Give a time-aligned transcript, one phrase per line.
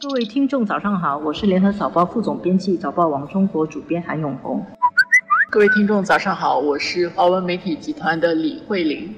[0.00, 4.64] 各位听众，早上好，我是联合早报副总编辑、早报网中国主编韩永红。
[5.50, 9.12] 各位听众，早上好，我是华文媒体集团的李慧玲。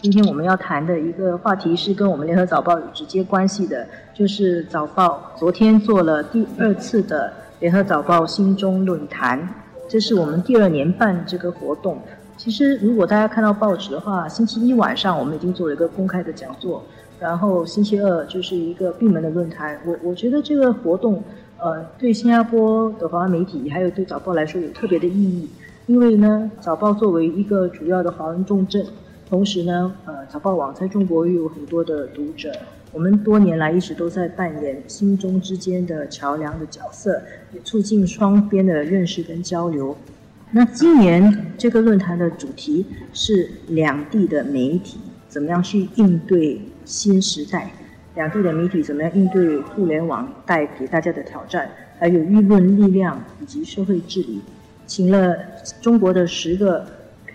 [0.00, 7.30] 今天我们要谈的一个话题是跟我们联合早报有直接关系的，就是早报昨天做了第二次的
[7.60, 9.46] 联合早报新中论坛，
[9.86, 12.00] 这是我们第二年办这个活动。
[12.38, 16.82] 其实如果大家看到报纸的话，星期一晚上我们已经做了一个公开的讲座。
[17.24, 21.24] 然后星期二就是一个闭门的论坛，我我觉得这个活动，
[21.56, 25.48] 呃，对新加坡的华文媒体还有对早报来说有特别的意义，
[25.86, 28.84] 因为呢，早报作为一个主要的华文重镇，
[29.26, 32.52] 同时呢，呃，早报网在中国又有很多的读者，
[32.92, 37.22] 我们多年来一直都在扮演新中之间的桥梁的角色，
[37.54, 39.96] 也促进双边的认识跟交流。
[40.50, 44.98] 那今年这个论坛的主题是两地的媒体。
[45.34, 46.60] 怎么样去应对。
[46.84, 47.72] 新时代，
[48.14, 51.66] 两地的媒体怎么样应对互联网带给大家的挑战？
[51.98, 54.42] 还有舆论力量以及社会治理，
[54.86, 55.34] 请了
[55.80, 56.86] 中国的十个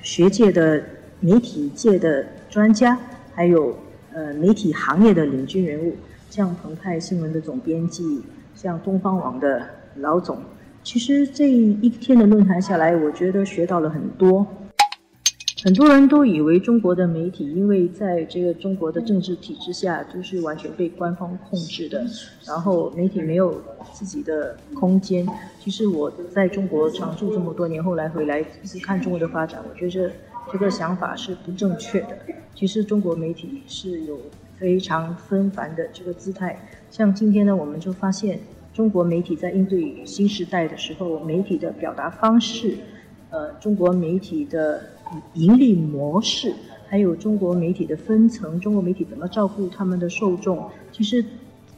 [0.03, 0.81] 学界的
[1.19, 2.95] 媒体界的专家，
[3.33, 3.75] 还有
[4.13, 5.95] 呃媒体行业的领军人物，
[6.29, 8.21] 像澎湃新闻的总编辑，
[8.55, 10.37] 像东方网的老总。
[10.83, 14.45] 其实这一天的论坛下来，我觉得学到了很多。
[15.61, 22.05] 很多人都以为中国的媒体，因为在这个中国的政治体制下，就是完全被官方控制的，
[22.45, 25.27] 然后媒体没有自己的空间。
[25.59, 30.09] 其实我在中国常住这么多年，后来回来一直看中国的发展，我觉得
[30.49, 32.17] 这个想法是不正确的。
[32.55, 34.17] 其实中国媒体是有
[34.57, 36.69] 非常纷繁的这个姿态。
[36.89, 38.39] 像今天呢，我们就发现
[38.73, 42.77] 中国媒体在应对新时代的时候，媒体的表达方式，
[43.29, 44.81] 呃，中国媒体的。
[45.33, 46.53] 盈利模式，
[46.87, 50.69] 还有中国媒体的分层，中国媒体怎么照顾他们的受众？
[50.91, 51.25] 其实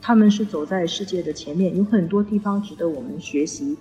[0.01, 3.77] 他们是走在世界的前面，有很多地方值得我们学习。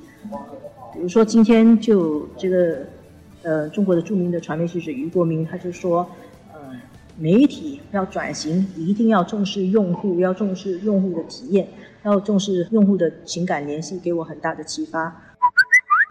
[0.95, 2.87] 比如说今天就这个，
[3.43, 6.09] 呃，中国的著名的传媒记者俞国明他就说，
[6.53, 6.61] 呃，
[7.19, 11.67] 媒体要转型，一定要重视用户，要重视用户的体验，
[12.05, 15.30] 要重视用户的情感联系，给我很大的启发。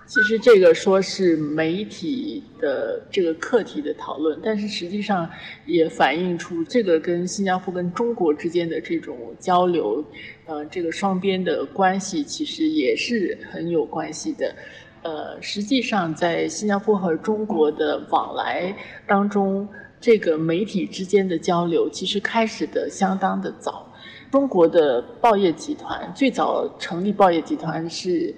[0.09, 5.29] 其实这个说是媒体的这个课题的讨论，但是实际上
[5.67, 10.03] 也反映出这个跟新加坡跟中国之间的这种交流，
[10.47, 14.55] 呃，这个双边的关系其实也是很有关系的。
[15.03, 18.75] 呃，实际上在新加坡和中国的往来
[19.05, 19.69] 当中，
[20.01, 23.85] 这个媒体之间的交流其实开始的相当的早。
[24.31, 28.33] 中国的报业集团最早成立报业集团是。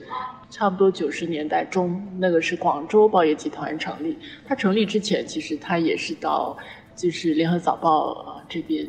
[0.52, 4.18] 差不多九十年代中，那个是广州报业集团成立。
[4.46, 6.56] 它成立之前，其实它也是到
[6.94, 8.86] 就是联合早报这边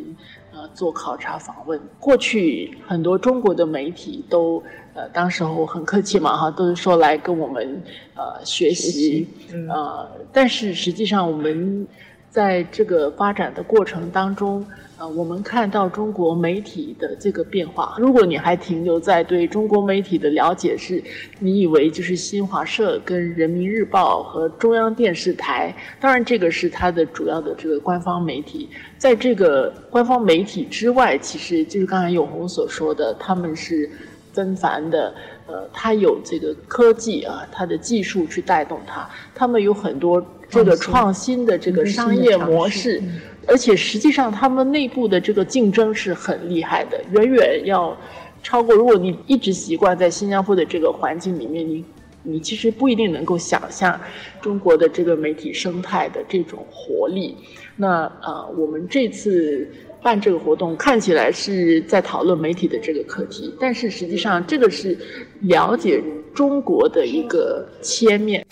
[0.53, 1.81] 呃做考察访问。
[2.01, 4.61] 过去很多中国的媒体都
[4.93, 7.81] 呃当时候很客气嘛哈，都是说来跟我们
[8.17, 9.27] 呃学习
[9.71, 11.87] 呃，但是实际上我们
[12.33, 14.67] 在这个发展的过程当中。
[14.99, 17.97] 呃，我们看到中国媒体的这个变化。
[17.99, 21.03] 如果你还停留在对中国媒体的了解，是
[21.41, 28.69] 你以为就是新华社、跟人民日报和中央电视台，当然这个是它的主要的这个官方媒体。
[28.97, 33.91] 在这个官方媒体之外，其实就是刚才永红所说的，他们是
[34.33, 35.15] 纷繁的。
[35.47, 43.03] 呃，它有这个科技啊，它的技术去带动它，他们有很多这个创新的这个商业模式。
[43.49, 47.95] 而且实际上，他们内部的这个竞争是很厉害的，远远要
[48.41, 48.73] 超过。
[48.73, 51.85] 如果你一直习惯在新加坡的这个环境里面，你
[52.23, 54.01] 你其实不一定能够想象
[54.41, 57.37] 中国的这个媒体生态的这种活力。
[57.75, 59.69] 那呃，我们这次
[60.03, 64.99] 办这个活动，看起来是在讨论媒体的这个课题，但是实际上这个是
[65.43, 66.03] 了解
[66.35, 68.45] 中国的一个切面。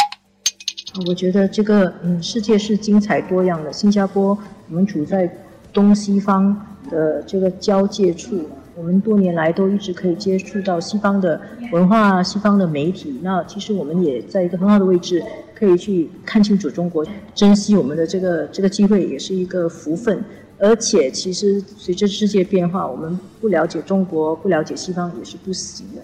[1.06, 3.72] 我觉得这个嗯，世界是精彩多样的。
[3.72, 4.36] 新加坡，
[4.68, 5.28] 我们处在
[5.72, 6.56] 东西方
[6.88, 11.40] 的这个交界处，我们多年来都一直可以接触到西方的
[11.72, 13.20] 文化、西方的媒体。
[13.22, 15.22] 那其实我们也在一个很好的位置，
[15.54, 17.04] 可以去看清楚中国，
[17.34, 20.22] 珍惜我们的这个这个机会，也是一个福分。
[20.60, 26.02] 而且，其实随着世界变化，我们不了解中国、不了解西方也是不行的。